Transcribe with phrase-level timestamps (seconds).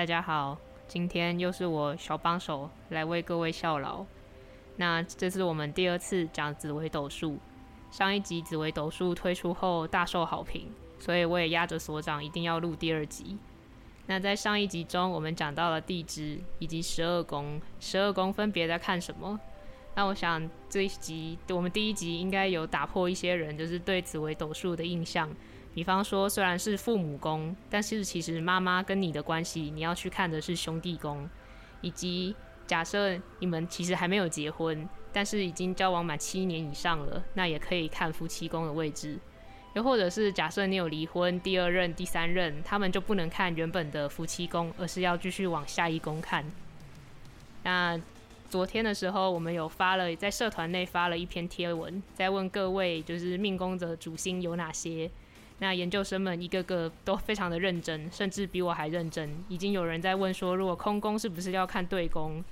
[0.00, 0.56] 大家好，
[0.88, 4.02] 今天又是我小帮手来为各位效劳。
[4.76, 7.36] 那这是我们第二次讲紫微斗数，
[7.90, 13.36] 上一集紫微斗数推出后大受好评，所以我也压着所长一定要录第二集。
[14.06, 19.38] 那在上一集中，我们讲到了地支以及十二宫，十二宫分别在看什么？
[19.96, 25.28] 那我想这一集我们第一集应该有打破一些人就是对紫微斗数的印象。
[25.72, 31.28] 比方说，虽然是父母宫，但是其实妈妈跟你的关系，你要去看的是兄弟宫，
[31.80, 32.34] 以及
[32.66, 39.18] 假设你们其实还没有结婚，但是已经交往满七年以上了，那也可以看夫妻宫的位置。
[39.74, 46.44] 又或者是假设你有离婚，第二任、第三任，他们就不能看原本的夫妻宫，而是要继续往下一宫看。
[47.62, 47.96] 那
[48.48, 55.08] 昨天的时候，我们有发了在社团内发了一篇贴文，在问各位就是命宫的主星有哪些。
[55.60, 59.30] 那研究生们一个个都非常的认真，甚至比我还认真。
[59.48, 62.42] 已经有人在问说，如果空宫是不是要看对宫？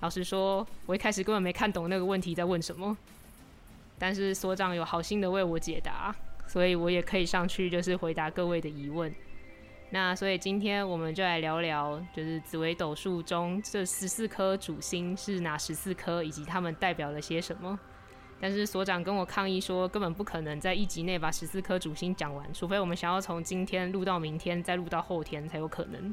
[0.00, 2.96] 老实说，我一开始根本没看懂那个问题在问什么。
[3.98, 6.14] 但是所长有好心的为我解答，
[6.46, 9.14] 所以我也可以上去就是回答各位的疑问。
[9.90, 17.78] 那所以今天我们就来聊聊，就是紫微斗数中这十四颗主星是哪十四颗，以及它们代表了些什么。
[18.42, 26.12] 但是所长跟我抗议说，根本不可能在一集内把十四颗主星讲完，除非我们想要从今天录到明天，再录到后天才有可能。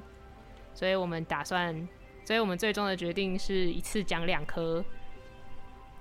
[0.76, 1.90] 所以我们打算，
[2.24, 4.86] 所以我们最终的决定是一次讲两颗。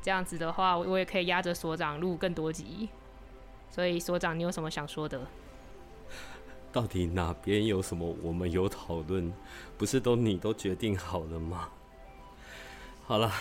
[0.03, 2.91] 这样子的话，我也可以压着所长录更多集。
[3.71, 5.27] 所以所长，你有什么想说的？
[6.71, 9.33] 到底哪边有什么我们有讨论？
[9.78, 11.71] 不是都你都决定好了吗？
[13.06, 13.33] 好了。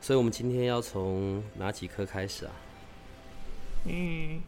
[0.00, 2.52] 所以，我们今天要从哪几颗开始啊？
[3.84, 4.40] 嗯，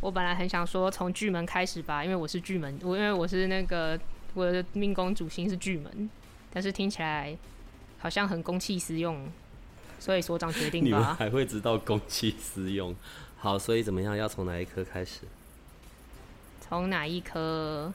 [0.00, 3.98] 我本来很想说从巨门开始吧，因为我是巨门，我因为我是那个
[4.34, 6.08] 我的命宫主星是巨门，
[6.52, 7.36] 但是听起来
[7.98, 9.28] 好像很公器私用，
[9.98, 10.86] 所以所长决定吧。
[10.86, 12.94] 你们还会知道公器私用？
[13.36, 14.16] 好，所以怎么样？
[14.16, 15.20] 要从哪一颗开始？
[16.60, 17.92] 从哪一颗？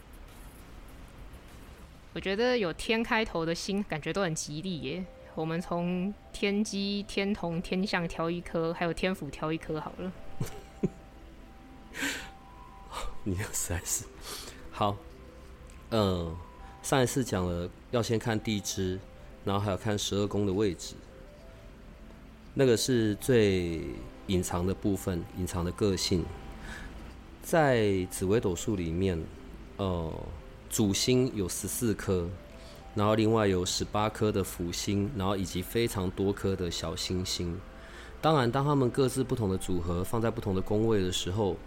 [2.14, 5.03] 我觉得有天开头的星，感觉都很吉利耶。
[5.36, 10.12] 我们从天机、天同、天象挑一颗，还有天府挑一颗好了。
[13.24, 14.06] 你实在是
[14.72, 14.96] 好。
[15.90, 16.36] 嗯，
[16.84, 19.00] 上一次讲了要先看地支，
[19.44, 20.94] 然后还要看十二宫的位置，
[22.54, 23.82] 那个是最
[24.28, 26.24] 隐藏的部分，隐藏的个性。
[27.42, 29.20] 在紫微斗数里面，
[29.78, 30.14] 呃，
[30.70, 32.30] 主星有十四颗。
[32.96, 37.59] 然后另外有十八颗的辅星，然后以及非常多颗的小星星。
[38.22, 41.58] 当然，当它们各自不同的组合放在不同的宫位的时候，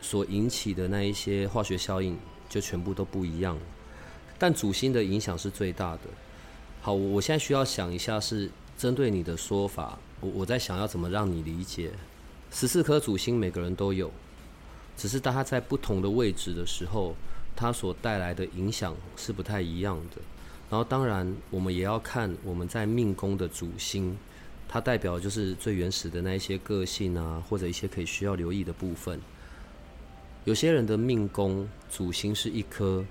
[0.00, 2.16] 所引起的那一些化学效应
[2.48, 3.58] 就全部都不一样。
[4.38, 6.00] 但主星的影响是最大的。
[6.80, 11.90] 好，我现在需要想一下，是针对你的说法，我我在想要怎么让你理解。
[12.52, 14.10] 十四颗主星每个人都有，
[14.96, 17.16] 只是当它在不同的位置的时候。
[17.54, 20.20] 它所带来的影响是不太一样的。
[20.70, 24.16] 然后，当然，我们也要看我们在命宫的主星，
[24.66, 29.20] 它代表就是最原始的那一些个性啊，或者一些可以需要留意的部分。
[30.44, 33.04] 有些人的命宫主星是一颗，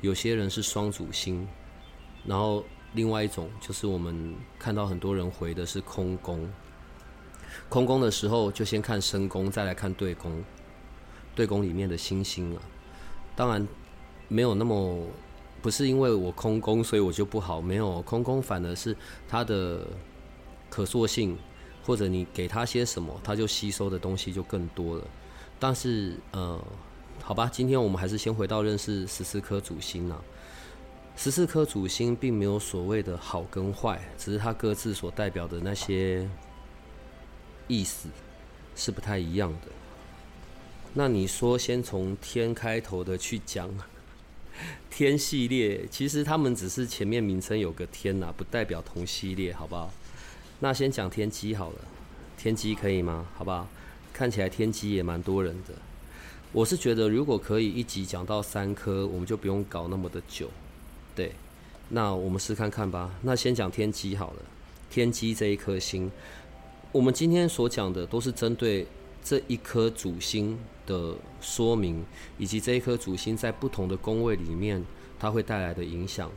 [0.00, 1.44] 有些人是双主星。
[2.24, 6.48] 然后，另外一种就是我们看到很多人回的是空宫。
[7.68, 10.44] 空宫的时候，就先看申宫，再来看对宫。
[11.34, 12.62] 对宫里面的星星啊，
[13.34, 13.66] 当然。
[14.28, 15.06] 没有那么，
[15.60, 17.60] 不是因为我空宫，所以我就不好。
[17.60, 18.94] 没有空宫，反而是
[19.26, 19.86] 它的
[20.68, 21.36] 可塑性，
[21.82, 25.04] 或者你给他些什么，他就吸收的东西就更多了。
[25.58, 26.62] 但是，呃，
[27.22, 30.22] 好吧，今天我们还是先回到认识十四颗主星啊。
[31.16, 36.28] 十四颗主星并没有所谓的好跟坏，只是它各自所代表的那些
[37.66, 38.08] 意思
[38.76, 39.68] 是不太一样的。
[40.94, 43.68] 那你说，先从天开头的去讲。
[44.90, 49.92] 天系列其实他们只是前面名称有个天呐，不代表同系列，好不好？
[50.60, 51.76] 那先讲天机好了，
[52.36, 53.26] 天机可以吗？
[53.36, 53.68] 好不好？
[54.12, 55.74] 看起来天机也蛮多人的。
[56.50, 60.50] 我是觉得如果可以一集讲到三颗，我们就不用搞那么的久。
[61.14, 61.32] 对，
[61.90, 63.14] 那我们试看看吧。
[63.22, 64.42] 那先讲天机好了，
[64.90, 66.10] 天机这一颗星，
[66.90, 68.86] 我们今天所讲的都是针对
[69.22, 72.04] 这一颗主星的说明，
[72.38, 74.84] 以及这一颗主星在不同的宫位里面
[75.18, 76.30] 它会带来的影响。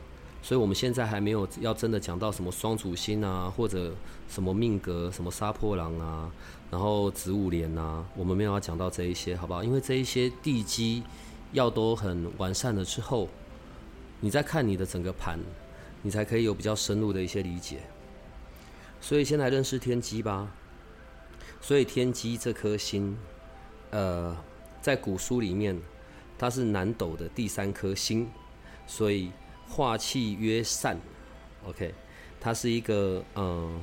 [0.44, 3.94] 所以我们现在还没有要真的讲到什么双主星啊，或者
[4.28, 6.32] 什么命格、什么杀破狼啊，
[6.72, 9.64] 然后子午连啊，我们没有要讲到这一些，好不好？
[9.64, 11.04] 因为这一些地基
[11.52, 13.30] 要都很完善了之后，
[14.20, 15.40] 你再看你的整个盘，
[16.02, 17.82] 你才可以有比较深入的一些理解。
[19.00, 20.52] 所以先来认识天机吧。
[21.62, 23.18] 所以天机这颗星，
[23.92, 24.36] 呃，
[24.82, 25.80] 在古书里面，
[26.38, 28.28] 它是南斗的第三颗星，
[28.86, 29.32] 所以。
[29.74, 31.00] 化气曰善
[31.66, 31.94] ，OK，
[32.42, 33.82] 它是一个嗯，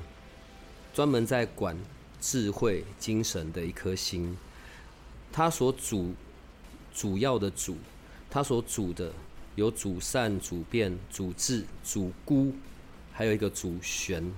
[0.92, 1.74] 专门在管
[2.20, 4.36] 智慧精神的一颗星。
[5.32, 6.12] 它所主
[6.92, 7.78] 主要的主，
[8.28, 9.10] 它所主的
[9.54, 12.52] 有主善、主变、主智、主孤，
[13.14, 14.30] 还有一个主玄。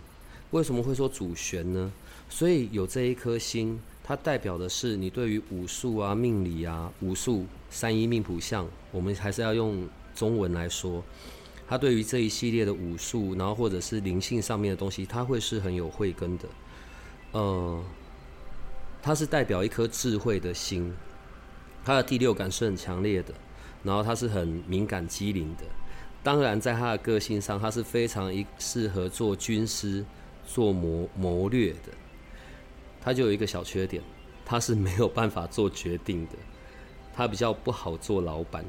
[0.53, 1.93] 为什么会说主玄呢？
[2.31, 11.05] 所以有这一颗星，它代表的是你对于武术啊、命理啊、武术三一命谱相，我们还是要用中文来说。
[11.69, 16.49] 他对于这一系列的武术，然后或者是灵性上面的东西，他会是很有慧根的。
[17.33, 17.85] 呃，
[19.03, 20.93] 他是代表一颗智慧的心，
[21.85, 23.35] 他的第六感是很强烈的，
[23.85, 25.65] 然后他是很敏感机灵的。
[26.23, 30.05] 当然，在他的个性上，他是非常一适合做军师、
[30.45, 31.93] 做谋谋略的。
[33.01, 34.03] 他就有一个小缺点，
[34.45, 36.33] 他是没有办法做决定的，
[37.15, 38.65] 他比较不好做老板。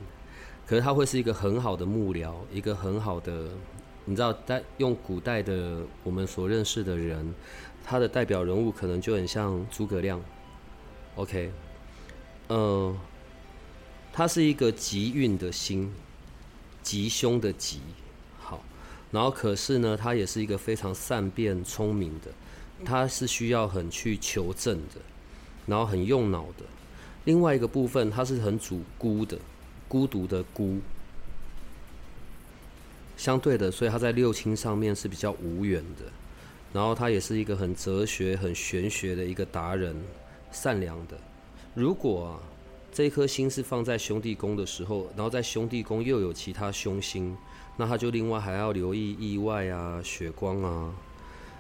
[0.65, 3.49] 可是他会是一个很好的幕僚，一个很好的，
[4.05, 7.33] 你知道，在用古代的我们所认识的人，
[7.83, 10.21] 他的代表人物可能就很像诸葛亮。
[11.15, 11.51] OK，
[12.47, 12.97] 嗯，
[14.13, 15.91] 他是一个吉运的星，
[16.81, 17.81] 吉凶的吉，
[18.39, 18.63] 好，
[19.11, 22.31] 然后可是呢，他也是一个非常善变聪明的，
[22.85, 25.01] 他是需要很去求证的，
[25.65, 26.65] 然后很用脑的。
[27.25, 29.37] 另外一个部分，他是很主孤的。
[29.87, 30.79] 孤独的孤，
[33.17, 36.05] 相对的，所以他在六亲上面是比较无缘的。
[36.71, 39.93] 然后他也是一个很哲学、很玄学的一个达人，
[40.49, 41.17] 善良的。
[41.73, 42.39] 如果啊，
[42.93, 47.35] 这一颗星是放在兄弟宫的时候，然后在兄弟宫又有其他凶星，
[47.75, 50.95] 那他就另外还要留意意外啊、血光啊。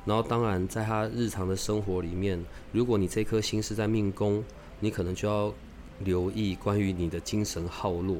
[0.05, 4.43] 然后当然，在他日常的生活里面，如果你这颗星是在命宫，
[4.79, 5.53] 你可能就要。
[6.03, 8.17] 留意关于你的精神耗弱，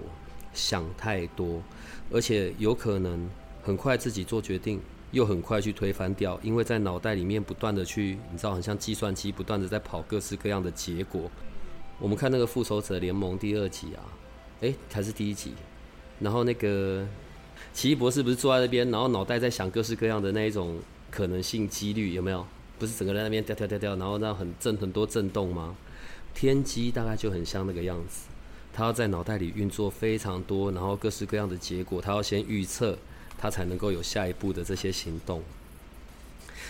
[0.54, 1.60] 想太多，
[2.12, 3.28] 而且有可能
[3.64, 4.80] 很快自己做决定，
[5.10, 11.24] 又很快去推翻掉，因为在脑袋里面不断的去，你知道，很像计算机不断的在跑各式各样的结果。
[11.98, 14.06] 我们看那个复仇者联盟第二集啊，
[14.60, 15.54] 诶，还是第一集，
[16.20, 17.04] 然后那个
[17.74, 20.78] 奇异博士不是坐在那边，然后脑袋在想各式各样的那一种
[21.12, 22.48] 可能性几率有没有？
[22.80, 25.76] 不是整个在那边掉掉掉掉，然后那很震很多震动吗？
[26.34, 28.30] 天机大概就很像那个样子，
[28.74, 32.98] 他要在脑袋里运作非常多，然后各式各样的结果，他要先预测，
[33.38, 35.44] 他才能够有下一步的这些行动。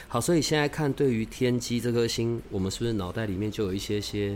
[0.08, 4.36] 好，所以现在看对于天机这颗星，我们是不是脑袋里面就有一些些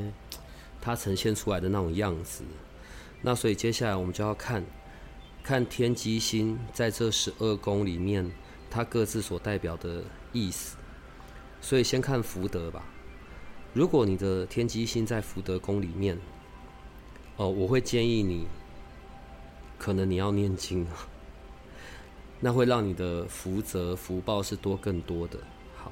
[0.79, 2.43] 它呈现出来的那种样子？
[3.23, 4.63] 那所以接下来我们就要看
[5.43, 8.31] 看天机星在这十二宫里面，
[8.75, 10.03] 它各自所代表的
[10.33, 10.75] 意思。
[11.61, 12.83] 所以先看福德吧。
[13.73, 16.19] 如果你的天机星在福德宫里面，
[17.37, 18.45] 哦，我会建议你，
[19.79, 21.07] 可能你要念经啊，
[22.39, 25.39] 那会让你的福泽福报是多更多的。
[25.75, 25.91] 好，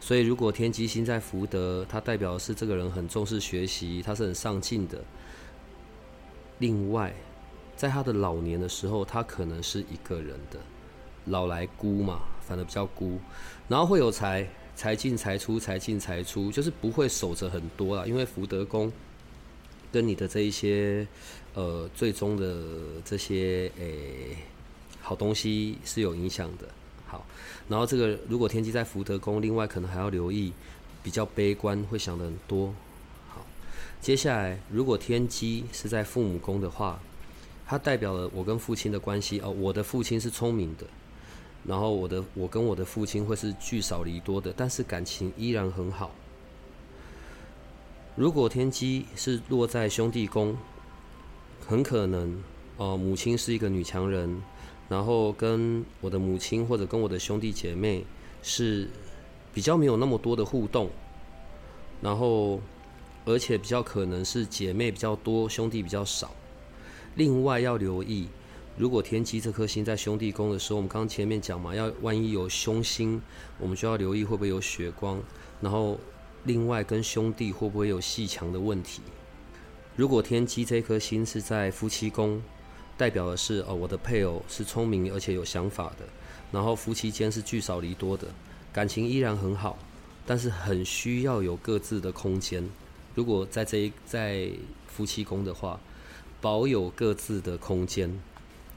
[0.00, 5.04] 所以如果天机星在福德，它代表的是这个人很重视学习，他是很上进的。
[6.58, 7.14] 另外，
[7.76, 10.58] 在他的老年的时候，他可能是一个人的，
[11.26, 13.18] 老来孤嘛，反正比较孤，
[13.68, 14.48] 然后会有财。
[14.74, 18.90] 财进财出，财进财出，就是不会守着很多啦，因为福德宫
[19.92, 21.06] 跟你的这一些
[21.52, 22.64] 呃最终的
[23.04, 24.38] 这些诶
[25.02, 26.66] 好东西是有影响的。
[27.06, 27.24] 好，
[27.68, 30.54] 然后这个如果天机在福德宫，另外可能还要留意
[31.02, 32.74] 比较悲观，会想的很多。
[33.28, 33.44] 好，
[34.00, 36.98] 接下来如果天机是在父母宫的话，
[37.66, 40.86] 它代表了我跟父亲的关系哦，我的父亲是聪明的。
[41.66, 46.10] 然后我的我跟我的父亲会是聚少离多的，但是感情依然很好。
[48.16, 50.56] 如果天机是落在兄弟宫，
[51.66, 52.42] 很可能
[52.76, 54.42] 哦，母亲是一个女强人，
[54.88, 58.04] 然后跟我的母亲或者跟我的兄弟姐妹
[58.42, 58.90] 是
[59.54, 60.90] 比较没有那么多的互动，
[62.00, 62.60] 然后
[63.24, 66.32] 而且比较可能是姐妹比较多，兄弟比较少。
[67.14, 68.26] 另外要留意，
[68.76, 73.20] 如果天机这颗星在兄弟宫的时候，我们刚刚前面讲嘛，要万一有凶星，
[73.58, 75.22] 我们就要留意会不会有血光。
[75.60, 75.98] 然后
[76.44, 79.02] 另外跟兄弟会不会有细强的问题？
[79.94, 82.42] 如果天机这颗星是在夫妻宫，
[82.96, 86.06] 代表的是哦，我的配偶是聪明而且有想法的，
[86.50, 88.26] 然后夫妻间是聚少离多的，
[88.72, 89.78] 感情依然很好，
[90.26, 92.66] 但是很需要有各自的空间。
[93.14, 94.48] 如果在这一在
[94.86, 95.78] 夫妻宫的话，
[96.40, 98.18] 保有各自的空间，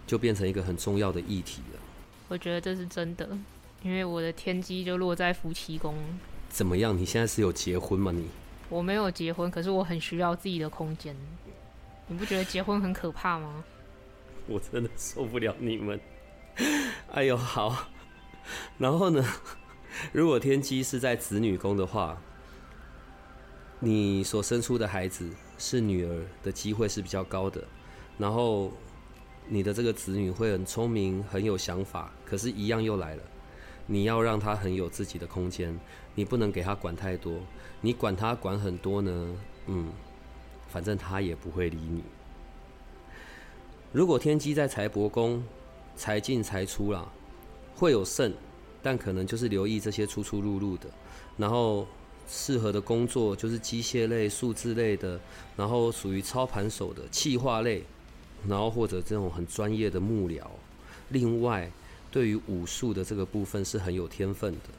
[0.07, 1.79] 就变成一个很重要的议题了。
[2.27, 3.29] 我觉得这是真的，
[3.83, 5.95] 因为我的天机就落在夫妻宫。
[6.49, 6.97] 怎么样？
[6.97, 8.11] 你现在是有结婚吗？
[8.11, 8.27] 你？
[8.69, 11.15] 我没有结婚，可是我很需要自己的空间。
[12.07, 13.63] 你不觉得结婚很可怕吗？
[14.47, 15.99] 我真的受不了你们。
[17.13, 17.87] 哎呦，好。
[18.77, 19.25] 然后呢？
[20.11, 22.21] 如果天机是在子女宫的话，
[23.79, 27.63] 你所生出的孩子是女儿的机会是比较高的。
[28.17, 28.71] 然后
[29.47, 32.11] 你的这个子女会很聪明，很有想法。
[32.25, 33.23] 可是，一样又来了，
[33.87, 35.77] 你要让他很有自己的空间，
[36.15, 37.33] 你不能给他管太多。
[37.81, 39.35] 你管他管很多呢，
[39.67, 39.91] 嗯，
[40.67, 42.03] 反正他也不会理你。
[43.91, 45.43] 如果天机在财帛宫，
[45.95, 47.07] 财进财出啦，
[47.75, 48.33] 会有胜，
[48.81, 50.89] 但可能就是留意这些出出入入的。
[51.37, 51.87] 然后
[52.27, 55.19] 适合的工作就是机械类、数字类的，
[55.55, 57.83] 然后属于操盘手的企划类，
[58.47, 60.41] 然后或者这种很专业的幕僚。
[61.09, 61.71] 另外，
[62.11, 64.69] 对于武术的这个部分是很有天分的。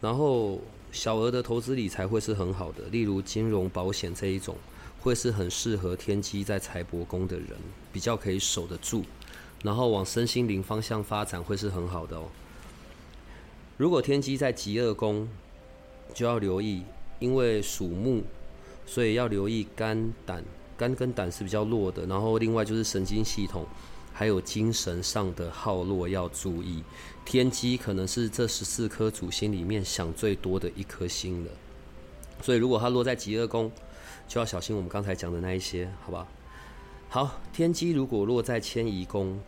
[0.00, 0.60] 然后。
[0.92, 4.56] 小额的投资理财会是很好的，例如金融保险这一种，
[5.00, 7.48] 会是很适合天机在财帛宫的人，
[7.92, 9.04] 比较可以守得住。
[9.62, 12.28] 然后往身心灵方向发展会是很好的哦。
[13.76, 15.28] 如果天机在极恶宫，
[16.14, 16.82] 就要留意，
[17.18, 18.22] 因为属木，
[18.86, 20.42] 所以要留意肝胆，
[20.76, 22.06] 肝跟胆是比较弱的。
[22.06, 23.64] 然后另外就是神经系统。
[24.18, 26.82] 还有精神上的耗落要注意，
[27.26, 31.50] 天机可能是这十四颗主星里面想最多的一颗星了，
[32.40, 33.70] 所以如果它落在极恶宫，
[34.26, 36.26] 就要小心我们刚才讲的那一些，好吧？
[37.10, 39.38] 好，天机如果落在迁移宫，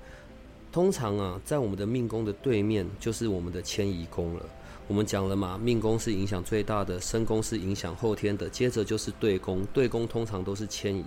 [0.71, 4.45] 通常啊，在我们的命宫的对面就是我们的迁移宫了。
[4.89, 11.05] 我们讲了嘛，命宫是影响最大的，身宫是影响后天的，接着就是对宫，对宫通常都是迁移，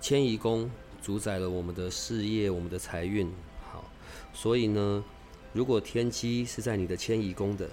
[0.00, 0.70] 迁移宫。
[1.02, 3.26] 主宰了我们的事业，我们的财运。
[3.72, 3.82] 好，
[4.34, 5.02] 所以呢，
[5.54, 7.70] 如果天机是在你的迁移宫的，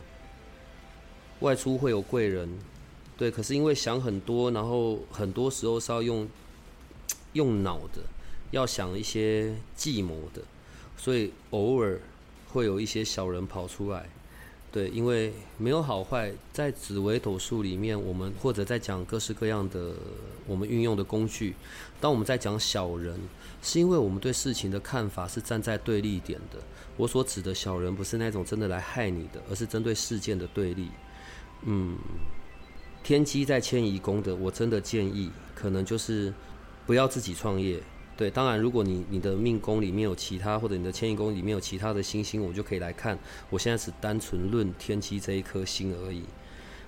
[1.41, 2.47] 外出会有贵人，
[3.17, 3.29] 对。
[3.29, 6.25] 可是因为想很多，然后很多时候是要用
[7.33, 8.01] 用脑的，
[8.51, 10.41] 要想一些计谋的，
[10.95, 11.99] 所以偶尔
[12.47, 14.09] 会有一些小人跑出来。
[14.77, 19.95] 对，因为没有好坏，在紫微斗数里面，我们或者在讲各式各样的
[20.45, 21.55] 我们运用的工具。
[21.99, 23.19] 当我们在讲小人，
[23.63, 26.59] 是因为我们对事情的看法是站在对立点的。
[26.95, 30.89] 我所指的小人，不是那种真的来害你的，而是针对事件的对立。
[31.63, 31.97] 嗯，
[33.03, 36.31] 天机在迁移宫的，我真的建议，可能就是
[36.85, 37.81] 不要自己创业。
[38.17, 43.15] 对，当然，如果你你的命宫里面有其他，或者你的迁移宫里面有其他的星星，我就可以来看。
[43.51, 46.23] 我现在只单纯论天机这一颗星而已。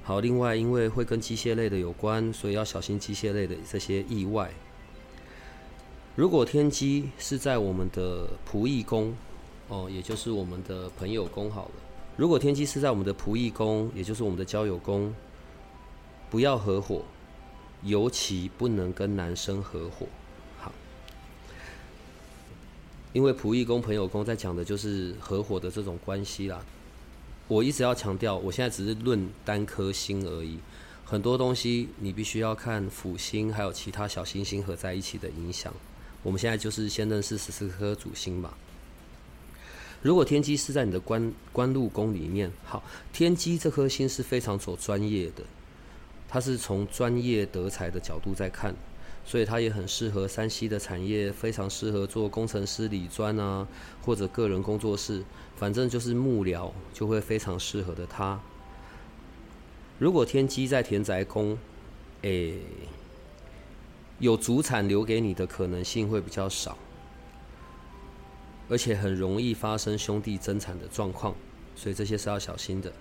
[0.01, 4.49] 好，另外，因为会跟机械类的有关，所以要小心机械类的这些意外。
[6.15, 9.15] 如果天机是在我们的仆役宫，
[9.67, 11.71] 哦，也就是我们的朋友宫好了。
[12.17, 15.13] 如果天机是在我们的仆役宫，也就是我们的交友宫，
[16.31, 17.03] 不要合伙，
[17.83, 20.07] 尤其不能跟男生合伙。
[23.13, 26.63] 因为仆役宫、朋友宫在讲的就是合伙的这种关系啦。
[27.47, 30.59] 我一直要强调，我现在只是论单颗星而已，
[31.03, 35.73] 很多东西你必须要看辅星还有其他小星星合在一起的影响。
[36.21, 38.55] 我们现在就是先认识十四颗主星吧。
[40.01, 45.43] 如果天机是在你的官官禄宫里面，好，天机这颗星是非常走专业的，
[46.27, 48.75] 它是从专业得财的角度在看。
[49.29, 53.67] 所以它也很适合山西的产业，非常适合做工程师、理专啊，
[54.01, 55.23] 或者个人工作室，
[55.55, 58.39] 反正就是幕僚就会非常适合的它。
[59.99, 61.55] 如果天机在田宅宫，
[62.23, 62.57] 诶，
[64.17, 66.75] 有主产留给你的可能性会比较少，
[68.67, 71.35] 而且很容易发生兄弟争产的状况，
[71.75, 72.91] 所以这些是要小心的。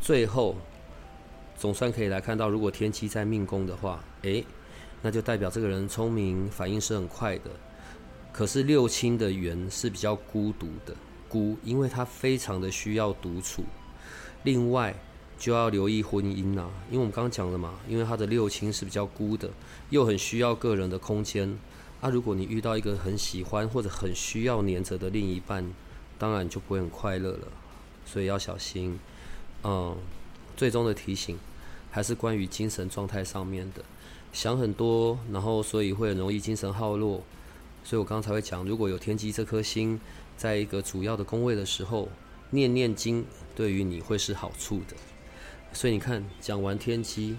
[0.00, 0.56] 最后，
[1.58, 4.42] 总算可以来看到，如果天机在命宫的话，诶。
[5.02, 7.50] 那就代表这个人聪明，反应是很快的。
[8.32, 10.94] 可是六亲的缘是比较孤独的，
[11.28, 13.64] 孤，因为他非常的需要独处。
[14.44, 14.94] 另外，
[15.38, 19.50] 就要留意婚姻呐，因为我们刚刚讲了嘛，因为他的六亲是比较孤的，
[19.90, 21.58] 又很需要个人的空间。
[22.00, 25.68] 啊，如果你遇到一个很喜欢或者很需要黏着的另一半，
[26.18, 27.48] 当然就不会很快乐了，
[28.06, 28.98] 所以要小心。
[29.64, 29.96] 嗯，
[30.56, 31.38] 最终的提醒
[31.90, 33.84] 还是关于精神状态上面的，
[34.32, 37.22] 想很多，然后所以会很容易精神耗落。
[37.84, 40.00] 所以我刚才会讲，如果有天机这颗星
[40.36, 42.08] 在一个主要的宫位的时候，
[42.50, 43.24] 念念经
[43.54, 44.96] 对于你会是好处的。
[45.72, 47.36] 所以你看，讲完天机。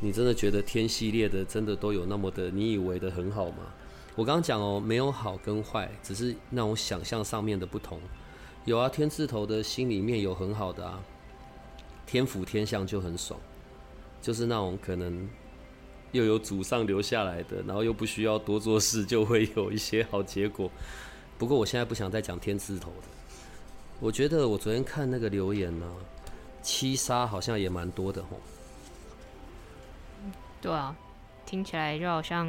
[0.00, 3.72] 你真的觉得天系列的真的都有那么的你以为的很好吗？
[4.16, 8.00] 我刚刚讲哦，没有好跟坏，只是那种想象上面的不同。
[8.64, 11.00] 有啊，天字头的心里面有很好的啊，
[12.04, 13.38] 天府天相就很爽，
[14.20, 15.28] 就是那种可能
[16.12, 20.70] 又有祖上留下来的，然后又不需要多做事，就会有一些好结果。
[21.38, 23.08] 不过我现在不想再讲天字头的，
[23.98, 25.86] 我觉得我昨天看那个留言呢，
[26.62, 28.40] 七杀好像也蛮多的吼。
[30.60, 30.94] 对啊，
[31.44, 32.46] 听起来就好像，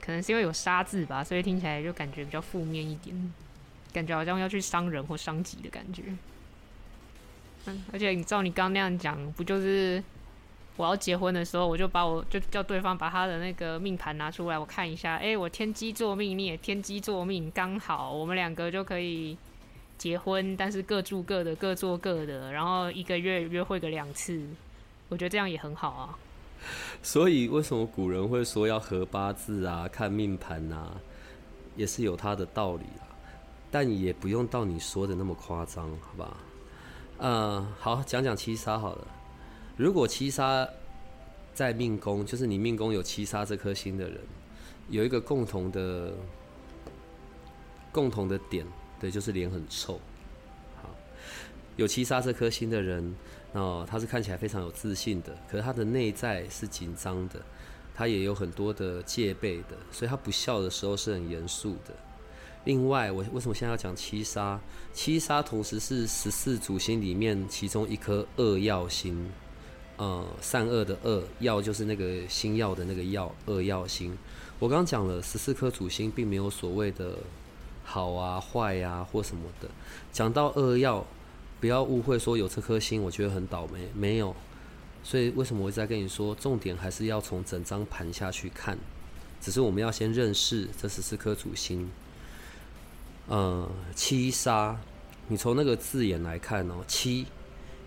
[0.00, 3.34] 可能是因为有“杀”字吧，所以听起来就感觉比较负面一点，
[3.92, 6.04] 感觉好像要去伤人或伤己的感觉。
[7.64, 10.00] 嗯，而且你照你刚刚那样讲，不就是
[10.76, 19.36] 我要结婚的时候，我就把我就叫对方把他的那个命盘拿出来，我看一下，哎，我天机作命，你也天机作命，刚好我们两个就可以
[19.96, 24.40] 结婚，但是各住各的，各做各的，然后一个月约会个两次，
[25.08, 26.18] 我觉得这样也很好啊。
[27.02, 30.92] 所以，为什么古人会说要合八字啊、看命盘啊，
[31.76, 33.06] 也是有他的道理啦。
[33.70, 36.36] 但也不用到你说的那么夸张，好吧？
[37.18, 39.06] 呃，好，讲讲七杀好了。
[39.76, 40.68] 如果七杀
[41.54, 44.20] 在命宫，就是你命宫有七杀这颗星的人，
[44.88, 46.14] 有一个共同的
[47.92, 48.66] 共同的点，
[48.98, 50.00] 对，就是脸很臭。
[50.82, 50.88] 好，
[51.76, 53.14] 有七杀这颗星的人。
[53.52, 57.40] 哦，他是看起来非常有自信的，可是他的内在是紧张的，
[57.94, 61.94] 他也有很多的戒备的，所以他不笑的时候是很严肃的。
[62.64, 64.60] 另外，我为什么现在要讲七杀？
[64.92, 69.26] 七杀同时是十四主星里面其中一颗恶曜星，
[69.96, 74.16] 呃，善恶的恶，曜就是那个星耀的那个曜，恶曜星。
[74.58, 77.18] 我刚刚讲了十四颗主星，并没有所谓的
[77.84, 79.68] 好啊、坏啊或什么的。
[80.12, 81.04] 讲到恶曜。
[81.58, 83.88] 不要误会，说有这颗星，我觉得很倒霉。
[83.94, 84.36] 没有，
[85.02, 88.76] 所以为什么我一直在跟你说，重点还是要从整张盘下去看。
[89.40, 91.90] 只是我们要先认识这十四颗主星。
[93.28, 94.78] 呃，七杀，
[95.28, 97.24] 你从那个字眼来看哦，七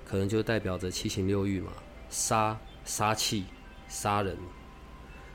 [0.04, 1.72] 可能就代表着七情六欲嘛，
[2.10, 3.46] 杀杀气
[3.88, 4.38] 杀人，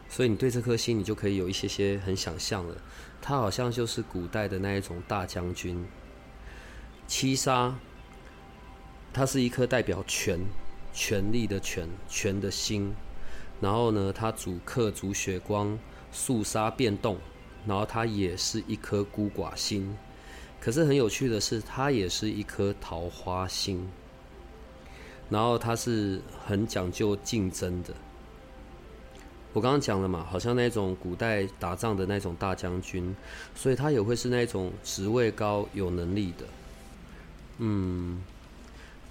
[0.08, 2.76] 所以你对这颗星，你就可以有一些些很想象了。
[3.22, 5.86] 它好像就是古代的那一种大将军。
[7.06, 7.74] 七杀。
[9.12, 10.40] 它是一颗代表权、
[10.92, 12.92] 权力的权、权的心，
[13.60, 15.78] 然后呢，它主克主血光、
[16.10, 17.16] 肃杀变动，
[17.64, 19.96] 然后它也是一颗孤寡心。
[20.60, 23.88] 可是很有趣的是，它也是一颗桃花心。
[25.30, 27.94] 然后它是很讲究竞争的。
[29.52, 33.14] 我刚刚讲了嘛，好像那种古代打仗的那种大将军，
[33.54, 36.46] 所以他也会是那种职位高、有能力的。
[37.58, 38.22] 嗯。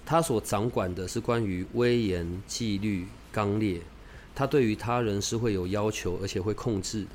[0.06, 3.80] 他所掌管的是关于威严、纪律、刚烈，
[4.34, 7.08] 他对于他人是会有要求，而且会控制的。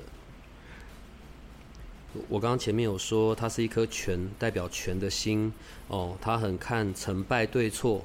[2.27, 5.53] 我刚刚前面有说，他是一颗权，代表权的心
[5.88, 8.03] 哦，他很看成败对错、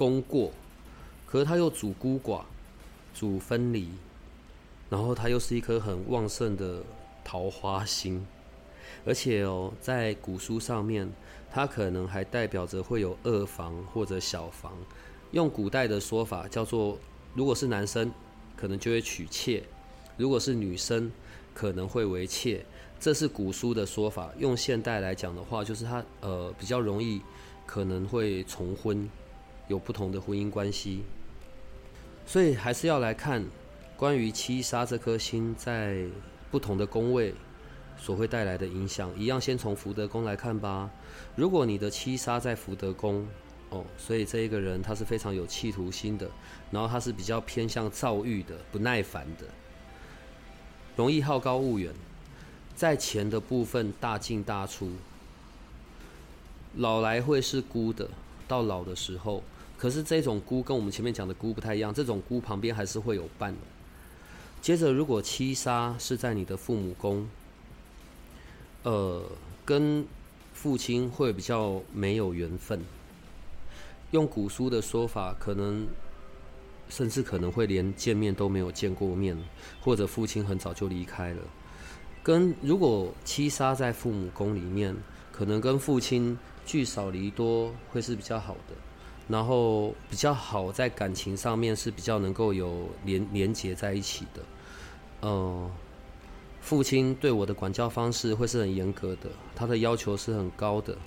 [0.00, 0.50] 功过，
[1.26, 2.40] 可是他又主孤寡、
[3.12, 3.90] 主分离，
[4.88, 6.82] 然后他又是一颗很旺盛的
[7.22, 8.26] 桃花心，
[9.04, 11.06] 而且哦，在古书上面。
[11.52, 14.72] 它可能还代表着会有二房或者小房，
[15.32, 16.96] 用古代的说法叫做，
[17.34, 18.08] 如果是男生，
[18.56, 19.60] 可能就会娶妾；
[20.16, 21.10] 如果是女生，
[21.52, 22.64] 可能会为妾。
[23.00, 24.30] 这是古书的说法。
[24.38, 27.20] 用现代来讲的话，就是他呃比较容易
[27.66, 29.10] 可能会重婚，
[29.70, 31.02] 有不同的婚姻关系。
[32.26, 33.42] 所以还是要来看
[33.96, 36.04] 关于七杀这颗星在
[36.50, 37.32] 不同的宫位。
[38.02, 40.88] 所会带来的影响，一样先从福德宫来看吧。
[41.36, 43.28] 如果你的七杀在福德宫，
[43.68, 46.26] 哦，所以这一个人他是非常有企图心的，
[46.70, 49.44] 然后他是比较偏向躁郁的、不耐烦的，
[50.96, 51.92] 容易好高骛远，
[52.74, 54.92] 在钱的部分大进大出，
[56.76, 58.08] 老来会是孤的，
[58.48, 59.42] 到老的时候，
[59.80, 63.54] 可是这种孤跟我们前面讲的孤不太一样，这种孤旁边还是会有伴。
[64.60, 67.26] 接着，如果七杀是在你的父母宫。
[68.82, 69.22] 呃，
[69.64, 70.06] 跟
[70.54, 72.80] 父亲会比较没有缘分，
[74.10, 75.86] 用古书的说法，可能
[76.88, 79.36] 甚至可能会连见面都没有见过面，
[79.82, 81.42] 或者父亲很早就离开了。
[82.22, 84.96] 跟如果七杀在父母宫里面，
[85.30, 88.74] 可能跟父亲聚少离多会是比较好的，
[89.30, 94.42] 然后比较好在感情上面是比较能够有连连结在一起的。
[95.22, 95.70] 嗯，
[96.60, 100.98] 父亲对我的管教方式会是很严格的，他的要求是很高的。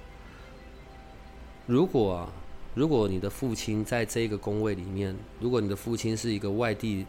[1.66, 2.32] 如果啊，
[2.74, 7.06] 如果你的父亲在这个宫位里面，如果你的父亲是一个外地，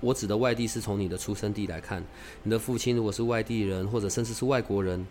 [0.00, 2.02] 我指的外地是从你的出生地来看，
[2.42, 5.06] 你的父亲如果是外地人或者甚至是外国人，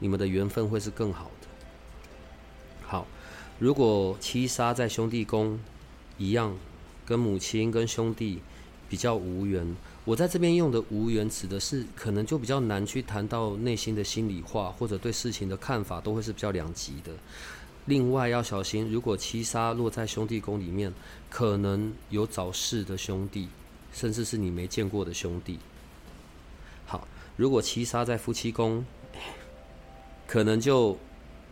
[0.00, 1.46] 你们的缘分会是更好的。
[3.58, 5.58] 如果七杀在兄弟宫，
[6.18, 6.54] 一样，
[7.06, 8.40] 跟母亲跟兄弟
[8.86, 9.74] 比较无缘。
[10.04, 17.12] 我在这边用的无缘，指的是可能就比较难去谈到内心的心里话，或者对事情的看法，都会是比较两极的。
[17.86, 20.92] 另外要小心，如果七杀落在兄弟宫里面，
[21.30, 23.48] 可能有早逝的兄弟，
[23.92, 25.58] 甚至是你没见过的兄弟。
[26.84, 28.84] 好，如果七杀在夫妻宫，
[30.26, 30.98] 可能就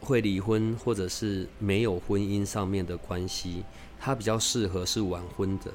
[0.04, 3.64] 会离婚，或者是没有婚姻上面的关系，
[3.98, 5.72] 它比较适合是晚婚的。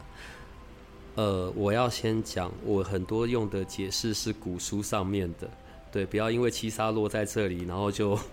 [1.16, 5.50] 呃，我要先讲，我很多用的解释是古书上面的，
[5.92, 8.18] 对，不要因为七杀落在这里，然后就。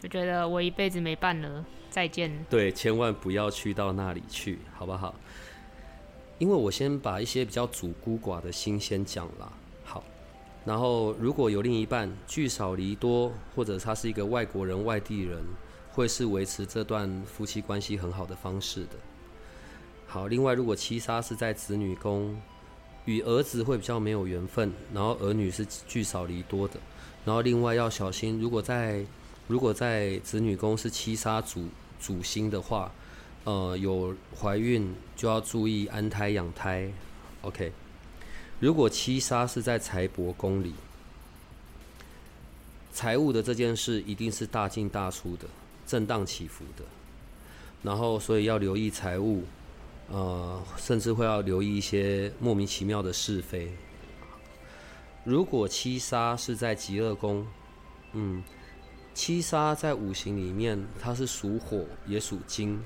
[0.00, 2.32] 就觉得我一辈子没伴了，再见。
[2.48, 5.14] 对，千万不要去到那里去，好不好？
[6.38, 9.59] 因为我先把一些比较主孤寡的心先讲了，好。
[10.64, 15.42] 然后如果有另一半聚少离多，或者他是一个外国人、外地人，
[15.92, 18.96] 会是维持这段夫妻关系很好的方式的。
[20.06, 22.40] 好，另外如果七杀是在子女宫，
[23.06, 26.74] 与儿子会比较没有缘分，然后儿女是聚少离多的。
[27.24, 29.04] 然后另外要小心，如果在
[29.48, 31.68] 如果在子女宫是七杀主
[31.98, 32.92] 主星的话，
[33.44, 36.92] 呃，有怀孕就要注意安胎养胎。
[37.42, 37.72] OK，
[38.60, 40.74] 如果七杀是在财帛宫里，
[42.92, 45.46] 财务的这件事一定是大进大出的，
[45.86, 46.84] 震荡起伏的。
[47.82, 49.44] 然后，所以要留意财务，
[50.10, 53.72] 呃，甚至会要留意一些莫名其妙的是非。
[55.24, 57.46] 如果七杀是在极乐宫，
[58.12, 58.42] 嗯。
[59.12, 62.80] 七杀在五行里面，它是属火，也属金，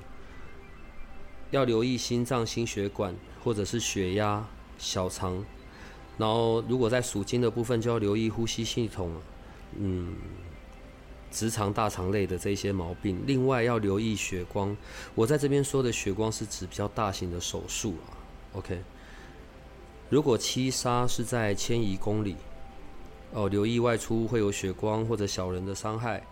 [1.51, 4.45] 要留意心脏、心血管或者是血压、
[4.77, 5.45] 小肠。
[6.17, 9.11] 然后，如果在属金的部分，就要留意呼吸系统，
[9.77, 10.15] 嗯，
[11.31, 13.21] 直肠、大肠类的这些毛病。
[13.25, 14.75] 另外，要留意血光。
[15.13, 18.15] 我在这边说的血光是指比较大型的手术啊。
[18.53, 18.81] OK，
[20.09, 22.35] 如果七杀是在迁移宫里。
[23.33, 26.23] 哦，留意外出会有血光或者小人的伤害。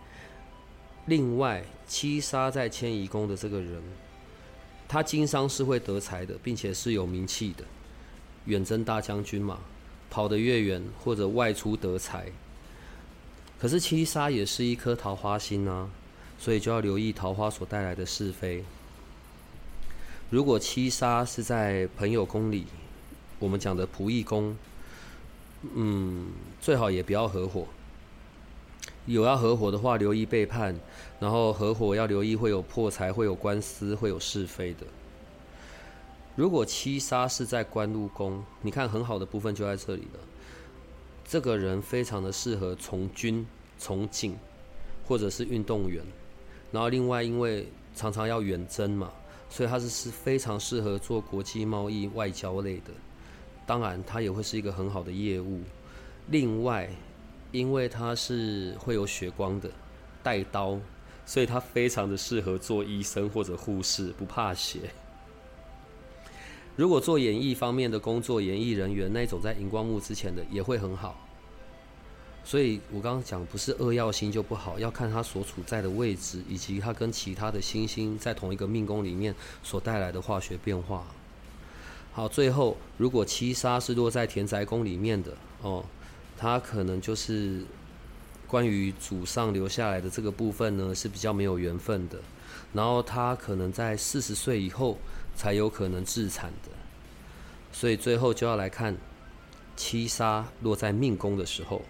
[1.07, 3.83] 另外，七杀在迁移宫的这个人，
[4.87, 7.65] 他经商是会得财的，并且是有名气的，
[8.45, 9.59] 远征大将军嘛，
[10.13, 12.27] 跑得越远或者外出得财。
[13.59, 15.89] 可是七杀也是一颗桃花星啊，
[16.37, 18.63] 所以就要留意桃花所带来的是非。
[20.29, 22.67] 如果七杀是在朋友宫里，
[23.39, 24.55] 我们讲的仆役宫。
[25.73, 26.27] 嗯，
[26.61, 27.65] 最好也不要合伙。
[29.07, 30.75] 有要合伙的话，留意背叛；
[31.19, 34.85] 然后合伙要留意会有破财、会有官司、会有是非的。
[36.35, 40.19] 如果七杀是在官禄宫，你看很好的部分就在这里了。
[41.23, 43.45] 这个人非常的适合从军、
[43.77, 44.35] 从警，
[45.05, 46.03] 或者是运动员。
[46.71, 49.11] 然后另外，因为常常要远征嘛，
[49.47, 52.91] 所以他是是非常适合做国际贸易、外交类的。
[53.67, 55.61] 当然，他也会是一个很好的业务。
[56.29, 56.89] 另外，
[57.51, 59.69] 因为他是会有血光的，
[60.23, 60.79] 带刀，
[61.27, 64.79] 所以他非常的适合做医生或者护士，不怕血。
[66.75, 71.15] 如果做演艺方面的工作，演艺人员那种在荧光幕之前的也会很好。
[72.45, 81.05] 所以我刚刚讲，不是二曜星就不好，要看他所处在的位置，以及他跟其他的星星在同一个命宫里面所带来的化学变化。
[82.11, 85.85] 好，最后如果七杀是落在田宅宫里面的哦，
[86.37, 87.63] 他可能就是
[88.45, 92.19] 关于祖上留下来的这个部分呢是比较没有缘分的，
[92.73, 94.97] 然后他可能在四十岁以后
[95.35, 96.69] 才有可能自产的，
[97.71, 98.95] 所以最后就要来看
[99.75, 101.81] 七杀落在命宫的时候，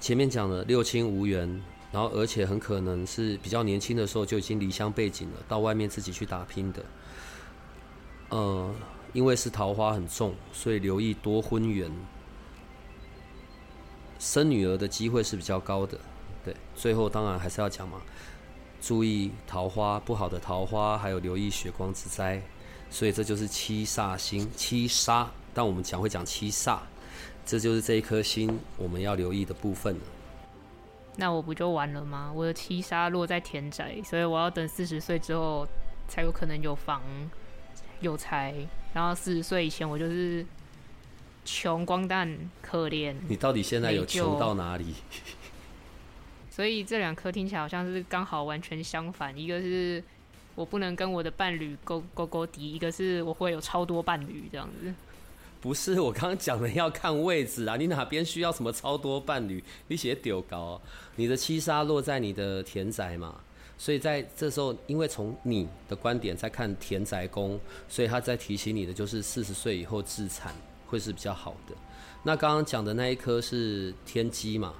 [0.00, 6.84] 前面讲了六亲无缘，然后而且很可能是比较年轻的时候就已经离乡背井了，到外面自己去打拼的。
[8.30, 8.74] 呃，
[9.12, 11.90] 因为是桃花很重，所以留意多婚缘，
[14.18, 15.98] 生女儿的机会是比较高的。
[16.44, 18.00] 对，最后当然还是要讲嘛，
[18.82, 22.42] 注意桃花不好的桃花，还有留意血光之灾。
[22.90, 25.30] 所以这就是七煞星，七杀。
[25.54, 26.80] 但我们讲会讲七煞，
[27.46, 30.00] 这就是这一颗星我们要留意的部分了。
[31.16, 32.32] 那我不就完了吗？
[32.34, 35.66] 我的七杀落在田宅，所以我要等四十岁之后
[36.08, 37.00] 才有可能有房
[38.00, 38.54] 有财。
[38.92, 40.44] 然后四十岁以前，我就是
[41.44, 43.14] 穷光蛋、可怜。
[43.28, 44.94] 你到底现在有穷到哪里？
[46.54, 50.04] 所以这两颗听起来好像是刚好完全相反，一个是
[50.54, 54.92] 我不能跟我的伴侣勾勾勾敌，一个是我会有超多伴侣这样子。
[55.62, 59.64] 不是我刚刚讲的要看位置啊，你哪边需要什么超多伴侣？
[59.88, 60.78] 你写丢高，
[61.16, 63.40] 你的七杀落在你的田宅嘛，
[63.78, 70.54] 所以在这时候，因为从你的观点在看田宅宫，所以他在提醒你的就是四十岁以后自产
[70.86, 71.74] 会是比较好的。
[72.22, 74.74] 那刚刚讲的那一颗是天机嘛？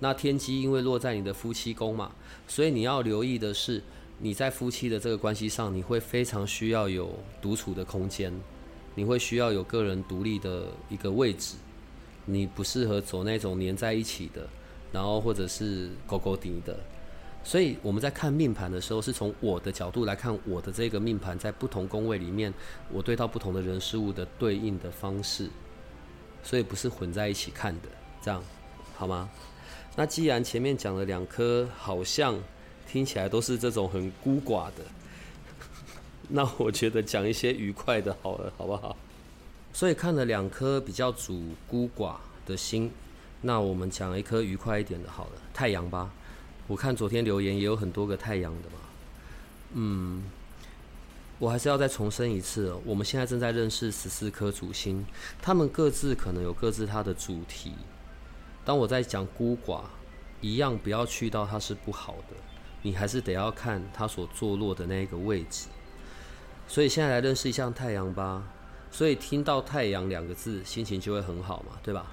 [0.00, 2.12] 那天机因为落在你的夫妻宫嘛，
[2.46, 3.82] 所以你要留意的是，
[4.20, 8.32] 你在夫妻的这个关系上，你会非常需要有独处的空间，
[8.94, 11.56] 你会需要有个人独立的一个位置，
[12.24, 14.48] 你不适合走那种黏在一起的，
[14.92, 16.78] 然后或者是勾勾顶的。
[17.44, 22.52] 所以我们在看命盘的时候，是从我的角度来看我的这个命盘在不同宫位里面，
[22.92, 25.48] 我对到不同的人事物的对应的方式，
[26.42, 27.88] 所以不是混在一起看的，
[28.20, 28.42] 这样
[28.96, 29.30] 好吗？
[29.98, 32.40] 那既然前面讲了两颗，好像
[32.88, 34.84] 听起来都是这种很孤寡的，
[36.28, 38.96] 那我觉得讲一些愉快的好了，好不好？
[39.72, 42.14] 所以看了两颗比较主孤寡
[42.46, 42.92] 的心，
[43.40, 46.08] 那我们讲一颗愉快一点的好了，太阳吧。
[46.68, 48.76] 我看昨天留言也有很多个太阳的嘛，
[49.72, 50.22] 嗯，
[51.40, 55.04] 我还是要再重申一次，我们现在正在认识十四颗主星，
[55.42, 57.72] 他们各自可能有各自它的主题。
[58.68, 59.80] 当我在讲孤寡，
[60.42, 62.36] 一样不要去到它是不好的，
[62.82, 65.68] 你还是得要看它所坐落的那个位置。
[66.66, 68.46] 所以现在来认识一下太阳吧。
[68.90, 72.08] 所以听到太阳两个字，心情就会很好嘛，对吧？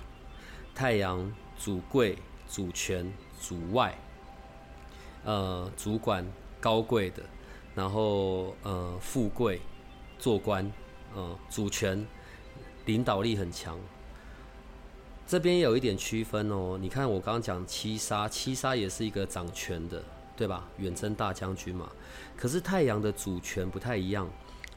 [0.73, 2.17] 太阳主贵、
[2.49, 3.93] 主权、主外，
[5.25, 6.25] 呃，主管
[6.61, 7.21] 高贵的，
[7.75, 9.59] 然后呃，富贵，
[10.17, 10.71] 做官，
[11.13, 12.07] 呃，主权，
[12.85, 13.77] 领导力很强。
[15.27, 20.03] 这边有一点区分哦，你看我刚刚讲七杀，七杀也是一个掌权的，
[20.37, 20.63] 对吧？
[20.77, 21.89] 远征大将军嘛。
[22.37, 24.29] 可是太阳的主权不太一样，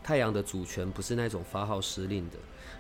[0.03, 2.37] 太阳的主权不是那种发号施令的，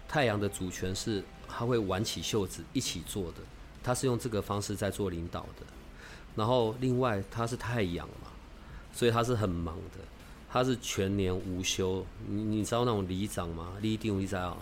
[0.09, 3.42] 太阳的主权是他会挽起袖子一起做的，
[3.83, 5.66] 他是用这个方式在做领导的。
[6.35, 8.28] 然后另外他是太阳嘛，
[8.94, 10.02] 所以他是很忙的，
[10.50, 12.02] 他是全年无休。
[12.26, 13.74] 你你知道那种里长吗？
[13.83, 14.57] 里长你知道？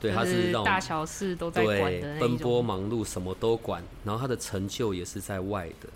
[0.00, 3.84] 对，他是大小事都在管的奔波忙碌，什么都管。
[4.02, 5.90] 然后他的成就也是在外的。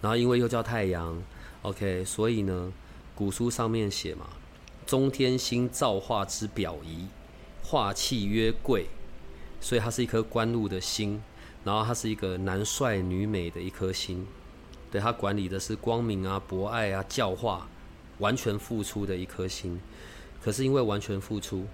[0.00, 1.22] 然后因为又叫太阳
[1.62, 2.72] ，OK，所以呢，
[3.14, 4.28] 古书上面写嘛，
[4.84, 7.06] 中天星造化之表仪，
[7.62, 8.86] 化气曰贵，
[9.60, 11.22] 所以它是一颗官禄的星。
[11.62, 14.26] 然后它是一个男帅女美的一颗星，
[14.90, 17.68] 对，它管理的是光明啊、博爱啊、教化，
[18.18, 19.80] 完全付出的一颗星。
[20.42, 21.66] 可是因为完全付出，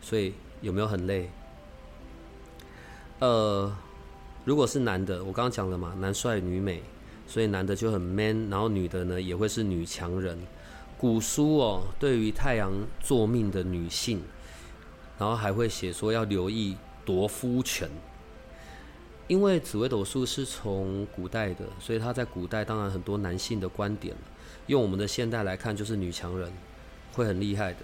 [0.00, 0.32] 所以。
[0.60, 1.30] 有没有很累？
[3.18, 3.74] 呃，
[4.44, 6.82] 如果是男的，我刚刚讲了嘛，男帅女美，
[7.26, 10.38] 所以男的就很 man，然后女的呢也会是女强人。
[10.98, 14.22] 古书哦，对于太阳作命的女性，
[15.18, 17.88] 然后还会写说要留意夺夫权，
[19.28, 24.14] 因为紫微斗数是从古代的，所以他在古代当然很多男性的观点，
[24.66, 26.52] 用我们的现代来看就是女强人
[27.12, 27.78] 会很厉害的，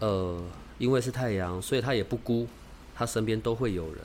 [0.00, 0.42] 呃。
[0.78, 2.46] 因为是太阳，所以他也不孤，
[2.94, 4.02] 他身边都会有人。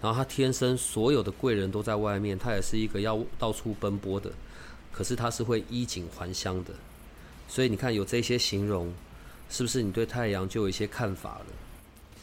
[0.00, 4.30] 然后他天生所有的贵人都在外面，他也是一个要到处奔波的。
[4.92, 6.72] 可是他是会衣锦还乡的。
[7.46, 8.92] 所以你看有这些形容，
[9.48, 11.46] 是不是你对太阳就有一些看法了？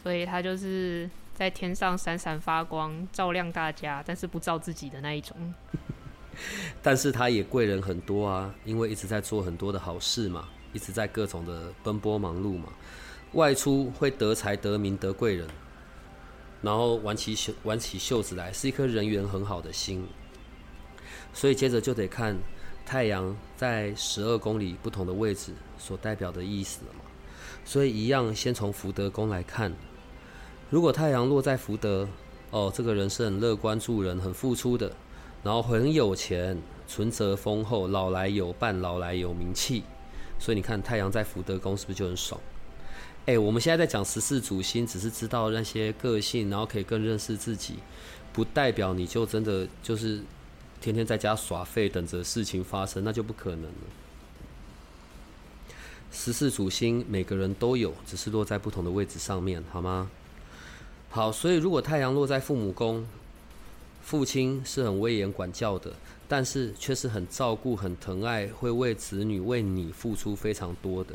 [0.02, 5.36] 所以他就是在天上闪闪发光，照亮大家，但是不照自己的那一种。
[6.82, 12.72] 但是他也贵人很多啊，因为一直在做很多的好事嘛，一直在各种的奔波忙碌嘛。
[13.32, 15.46] 外出会得财得名得贵人，
[16.62, 20.06] 然后挽起袖挽起袖子来，是一颗人缘很好的心。
[21.34, 22.36] 所以接着就得看
[22.86, 27.00] 太阳在十二公里不同的位置所代表的意思了嘛。
[27.64, 29.72] 所以一样，先从福德宫来看。
[30.70, 32.08] 如果太阳落在福德，
[32.50, 34.90] 哦，这个人是很乐观助人、很付出的，
[35.42, 39.82] 然后很有钱，存折丰厚，老来有伴，老来有名气。
[40.38, 42.40] 所以你看太阳在福德宫是不是就很爽？
[43.28, 47.74] 哎，我们现在在讲十四主星，只是知道那些个性，然后可以更认识自己，
[48.32, 50.22] 不代表你就真的就是
[50.80, 53.70] 天天在家耍废，等着事情发生，那就不可能了。
[56.10, 60.10] 十四主星每个人都有，只是落在不同的位置上面，好吗？
[61.10, 63.06] 好，所以如果太阳落在父母宫，
[64.00, 65.92] 父亲是很威严管教的，
[66.26, 71.14] 但是却是很照顾、很疼爱，会为子女、为你付出非常多的。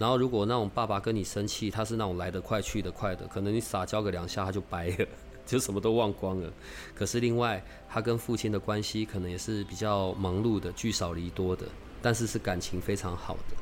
[0.00, 5.06] 然后如果那种爸爸跟你生气，他是那种来得快去得快的，可能你撒娇个两下他就掰了，
[5.44, 6.50] 就什么都忘光了。
[6.94, 11.66] 可是另外，他跟父亲的关系可能也是比较忙碌的，聚少离多的，
[12.00, 13.56] 但是是感情非常好的。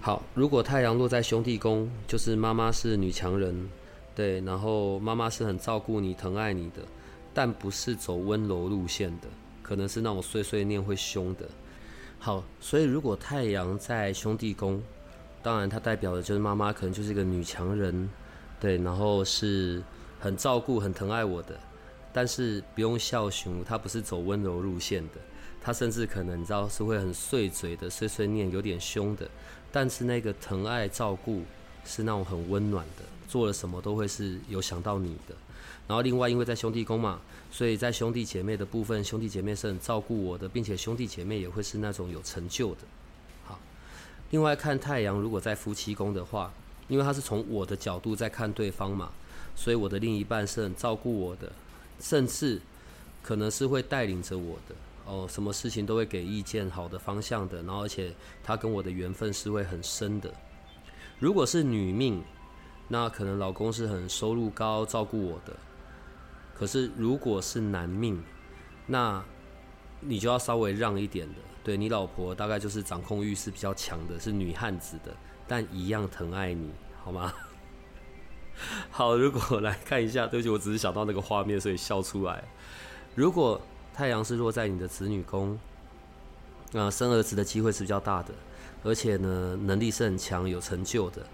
[0.00, 3.70] 好，如果太阳落在兄弟宫，就是妈妈是女强人，
[4.12, 6.82] 对，然后妈妈是很照顾你、疼爱你的，
[7.32, 9.28] 但不是走温柔路线的，
[9.62, 11.48] 可能是那种碎碎念会凶的。
[12.18, 14.82] 好，所以如果太阳在兄弟宫，
[15.46, 18.10] 当然它代表的就是妈妈可能就是一个女强人，
[18.58, 19.80] 对，然后是
[20.18, 21.56] 很照顾、很疼爱我的，
[22.12, 25.20] 但是不用孝雄，她不是走温柔路线的，
[25.62, 29.30] 她甚至可能你知道是会很碎嘴的、碎碎念、有点凶的。
[29.70, 31.44] 但是那个疼爱照顾
[31.84, 35.36] 是那种很温暖的，做了什么都会是有想到你的。
[35.86, 37.20] 然后另外，因为在兄弟宫嘛，
[37.52, 42.80] 所以在兄弟姐妹的部分，兄弟姐妹是很照顾我的，并且兄弟姐妹也会是那种有成就的。
[44.36, 46.52] 另外看太阳，如果在夫妻宫的话，
[46.88, 49.10] 因为他是从我的角度在看对方嘛，
[49.54, 51.50] 所以我的另一半是很照顾我的，
[51.98, 52.60] 甚至
[53.22, 54.74] 可能是会带领着我的。
[55.06, 58.12] 哦，什么事情都会给意见，好的方向的，然后而且
[58.44, 60.30] 他跟我的缘分是会很深的。
[61.18, 62.22] 如果是女命，
[62.88, 65.56] 那可能老公是很收入高，照顾我的。
[66.54, 68.22] 可是如果是男命，
[68.86, 69.24] 那
[70.00, 71.36] 你就要稍微让一点的。
[71.66, 75.12] 对你老婆大概就是掌控欲是比较强的，是女汉子的，
[75.48, 76.70] 但一样疼爱你，
[77.02, 77.34] 好吗？
[78.88, 82.44] 好，如果来看一下，对不起，我只是想到那个画面，所以笑出来。
[83.16, 83.60] 如果
[83.92, 85.58] 太阳是落在你的子女宫，
[86.72, 88.32] 啊，生儿子的机会是比较大的，
[88.84, 91.26] 而且呢，能力是很强、有成就的。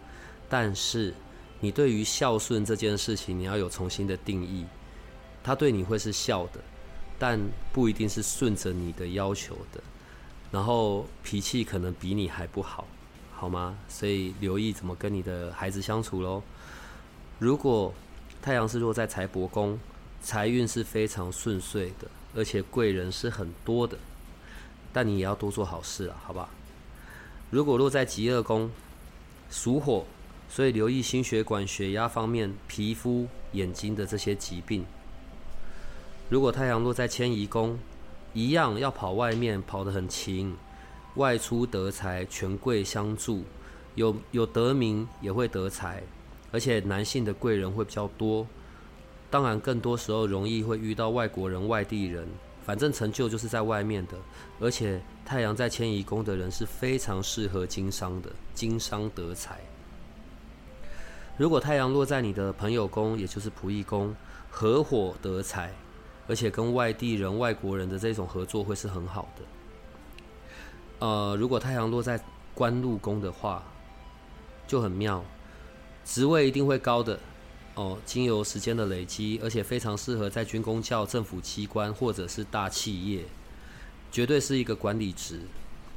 [0.48, 1.12] 但是，
[1.60, 4.64] 你对于孝顺这件事情，你要有重新的定义。
[5.44, 6.60] 他对你会是孝的，
[7.18, 7.38] 但
[7.70, 9.82] 不一定是顺着你的要求的。
[10.52, 12.86] 然后脾气可能比你还不好，
[13.34, 13.76] 好吗？
[13.88, 16.40] 所以留意怎么跟你的孩子相处喽。
[17.40, 17.92] 如果
[18.40, 19.76] 太阳是落在财帛宫，
[20.20, 22.06] 财运是非常顺遂的。
[22.34, 23.98] 而且贵人是很多的，
[24.90, 26.48] 但你也要多做好事啊，好吧？
[27.50, 28.70] 如果落在极恶宫，
[29.50, 30.06] 属火，
[30.48, 34.86] 所以留意心血管、血压方面、皮肤、眼睛的这些疾病。
[36.30, 37.78] 如果太阳落在迁移宫，
[38.34, 40.56] 一样要跑外面，跑得很勤，
[41.16, 43.44] 外出得财，权贵相助，
[43.94, 46.02] 有有得名也会得财，
[46.50, 48.46] 而且男性的贵人会比较多。
[49.30, 52.26] 当然，更多时候容易会遇到外国人、外地人，
[52.64, 54.12] 反正成就就是在外面的。
[54.60, 59.60] 而且太阳在迁移宫的人是非常适合经商的，经商得财。
[61.38, 64.14] 如果太阳落在你的朋友宫，也就是仆役宫，
[64.50, 65.72] 合伙得财，
[66.28, 69.42] 而且跟外地人、外国人的这种合作会是很好的。
[70.98, 72.20] 呃，如果太阳落在
[72.54, 73.62] 官禄宫的话，
[74.66, 75.24] 就很妙，
[76.04, 77.18] 职位一定会高的。
[77.74, 83.24] 哦，经由时间的累积，而且非常适合在军工教、政府机关或者是大企业，
[84.10, 85.40] 绝对是一个管理职。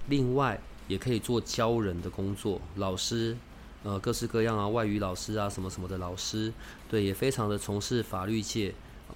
[0.08, 0.58] 另外，
[0.88, 3.36] 也可以做教人的工作，老师，
[3.84, 6.54] 呃，各式各样啊，外语老师啊，什么什么的老师，
[6.88, 8.74] 对，也非常的从事法律界，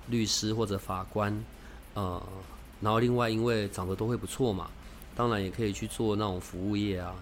[0.09, 1.43] 律师或者法官，
[1.93, 2.21] 呃，
[2.81, 4.69] 然后另外因为长得都会不错嘛，
[5.15, 7.15] 当然也可以去做那种服务业啊。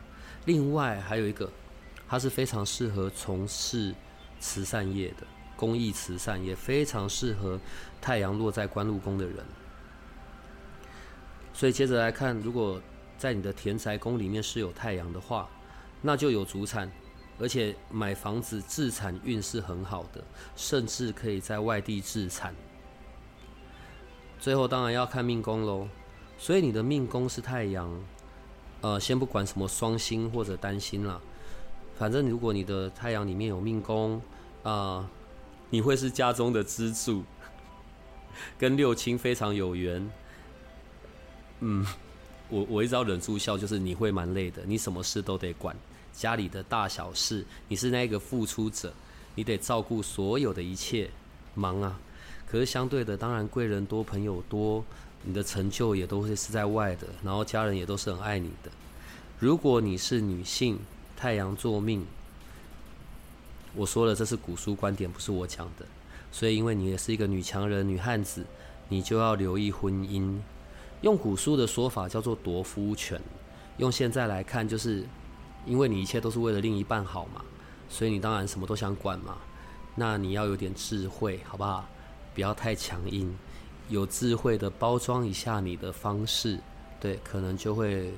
[0.46, 1.52] 另外还有一个，
[2.08, 3.94] 他是非常适合从事。
[4.40, 7.60] 慈善业的公益慈善也非常适合
[8.00, 9.38] 太阳落在官禄宫的人，
[11.56, 12.80] 所以接着来看，如果
[13.18, 15.50] 在你的田宅宫里面是有太阳的话，
[16.04, 16.88] 那就有主产，
[17.40, 20.24] 而且买房子自产运是很好的，
[20.56, 22.54] 甚至可以在外地自产。
[24.40, 25.88] 最后当然要看命宫喽，
[26.38, 27.92] 所以你的命宫是太阳，
[28.82, 31.22] 呃，先不管什么双星或者单星了。
[31.98, 34.22] 反正如果你的太阳里面有命宫，
[34.64, 35.10] 啊，
[35.70, 37.24] 你会是家中的支柱，
[38.58, 40.10] 跟六亲非常有缘。
[41.60, 41.86] 嗯，
[42.50, 45.76] 我我一直要忍住笑，就是你会蛮累的，你什么事都得管，
[46.14, 48.94] 家里的大小事，你是那个付出者，
[49.34, 51.10] 你得照顾所有的一切，
[51.56, 52.00] 忙啊。
[52.50, 54.84] 可是相对的，当然贵人多，朋友多，
[55.24, 58.72] 你的成就也都会是在外的，然后家人也都是很爱你的。
[59.38, 60.80] 如果你是女性，
[61.16, 62.06] 太阳作命，
[63.76, 65.86] 我说了，这是古书观点，不是我讲的。
[66.32, 68.46] 所以，因为你也是一个女强人、女汉子，
[68.90, 70.40] 你就要留意婚姻。
[71.02, 73.22] 用古书的说法叫做夺夫权，
[73.78, 75.04] 用现在来看，就是
[75.66, 77.42] 因为你一切都是为了另一半好嘛，
[77.90, 79.38] 所以你当然什么都想管嘛。
[79.96, 81.88] 那你要有点智慧，好不好？
[82.38, 83.36] 不要太强硬，
[83.90, 86.60] 有智慧的包装一下你的方式，
[87.00, 88.14] 对，可能就会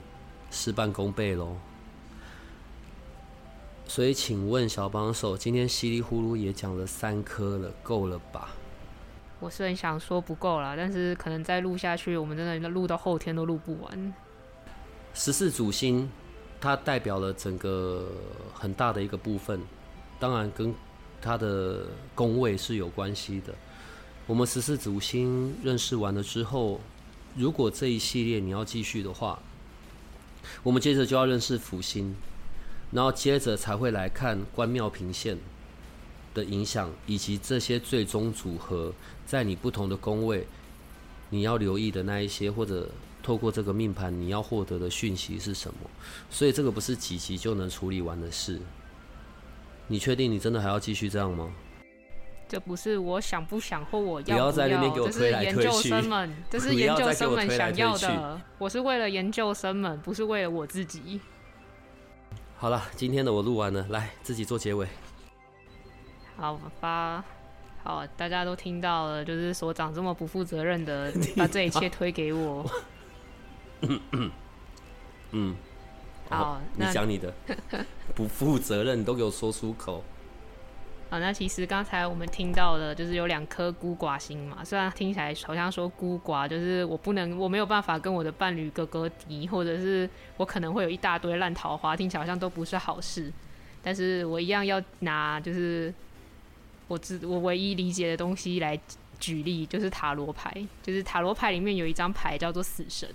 [0.52, 1.56] 事半功倍喽。
[3.88, 8.50] 所以，请问小帮手，今天稀里呼噜也讲了三颗了，够了吧？
[9.40, 14.14] 我是很想说不够了，但是可能再录下去，我们真的录到后天都录不完。
[15.14, 16.12] 十四主星，
[16.60, 18.06] 它代表了整个
[18.54, 19.62] 很大的一个部分，
[20.20, 20.76] 当然跟
[21.22, 23.56] 它的宫位是有关系的。
[24.30, 26.80] 我们十四主星认识完了之后，
[27.36, 29.40] 如果这一系列你要继续的话，
[30.62, 32.16] 我们接着就要认识辅星，
[32.92, 35.40] 然后接着才会来看关庙平线。
[36.36, 38.94] 的影响，以及这些最终组合，
[39.26, 40.46] 在你不同的宫位，
[41.32, 42.88] 你要留意的那一些，或者
[43.24, 45.90] 透过这个命盘你要获得的讯息是什么？
[46.30, 48.62] 所以这个不是几集就能处理完的事。
[49.88, 51.52] 你确定你真的还要继续这样吗？
[52.50, 55.90] 这不是我想不想或我要不要在那边给我推来推去。
[56.50, 58.42] 这是 研究生们想要的。
[58.58, 61.22] 我是为了研究生们，不是为了我自己。
[62.58, 64.88] 好了，今天的我录完了，来自己做结尾。
[66.36, 67.24] 好吧，
[67.84, 72.66] 好，大家都听到了，就是所长这么不负责任的 把这一切推给我。
[75.32, 75.56] 嗯，
[76.28, 77.32] 好，你讲你的，
[78.16, 80.04] 不负责任都给我说出口。
[81.10, 84.64] 好，那其实刚才我们听到的，就是有两颗孤寡星嘛。
[84.64, 93.32] 虽然听起来好像说孤寡，就是我不能，我没有办法跟我的伴侣哥哥敌，或者是我可能会有一大堆烂桃花，听起来好像都不是好事。
[93.82, 95.94] 但是我一样要拿，就是。
[96.90, 98.76] 我只我唯一理解的东西来
[99.20, 100.52] 举例，就是塔罗牌，
[100.82, 103.08] 就是塔罗牌里面有一张牌叫做死神。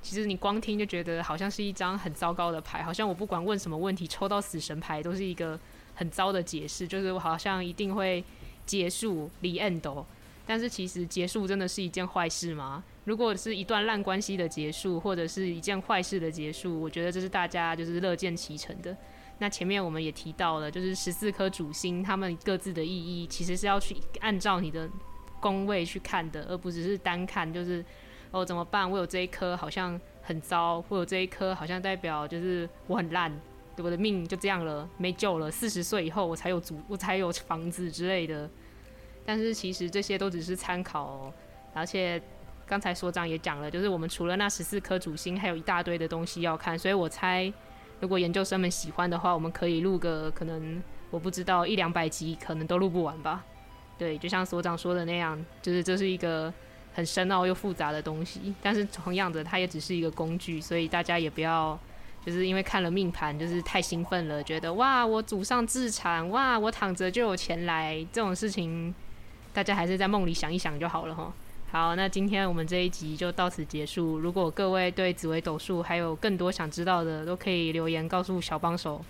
[0.00, 5.60] 其实你光听就觉得好像是一张很糟糕的牌，好像我不管问什么问题，抽到死神牌都是一个
[5.98, 8.24] 很糟的解释，就是我好像一定会
[8.64, 10.04] 结束离 end。
[10.46, 12.82] 但是其实结束真的是一件坏事吗？
[13.04, 18.96] 如果是一段烂关系的结束，或者是一件坏事的结束，我觉得这是大家就是乐见其成的。
[19.40, 24.88] 那前面我们也提到了，就是十四颗主星，它们各自的意义其实是要去按照你的
[25.40, 27.84] 宫位去看的，而不只是单看，就是
[28.30, 28.90] 哦怎么办？
[28.90, 33.30] 我有这一颗好像很糟，或者这一颗好像代表就是我很烂，
[33.82, 35.50] 我的命就这样了，没救了。
[35.50, 38.48] 四十岁以后我才有足，我才有房子之类的。
[39.24, 41.32] 但是其实这些都只是参考，哦，
[41.74, 42.20] 而且
[42.66, 47.52] 刚才所长也讲了，就是我们除了那十四颗主星，还有一大堆的东西要看，所以我猜。
[48.00, 53.44] 如果研究生们喜欢的话，我们可以录个可能我不知道一两百集，可能都录不完吧。
[53.98, 56.52] 对，就像所长说的那样，就是这是一个
[56.94, 58.54] 很深奥又复杂的东西。
[58.62, 61.76] 但是同样的，它也只是一个工具，所以大家也不要
[62.24, 68.94] 就是因为看了命盘就是太兴奋了，觉得哇我祖上自产，哇我躺着就有钱来，这种事情
[69.52, 71.32] 大家还是在梦里想一想就好了哈。
[71.70, 74.18] 好，那今天我们这一集就到此结束。
[74.18, 79.04] 如果各位对紫薇斗数还有更多想知道的，都可以留言告诉小帮手，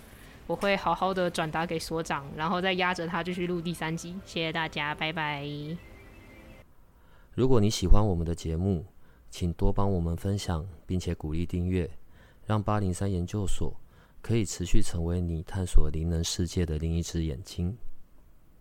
[0.46, 4.16] 我会好好的转达给所长，然后再压着他继续录第三集。
[4.24, 5.46] 谢谢大家，拜拜。
[7.34, 8.84] 如果你喜欢我们的节目，
[9.30, 11.88] 请多帮我们分享，并且鼓励订阅，
[12.48, 13.78] 让八零三研究所
[14.22, 17.76] 可以持续成为你探索灵能世界的另一只眼睛。